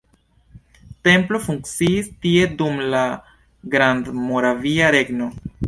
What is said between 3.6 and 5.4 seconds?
Grandmoravia Regno.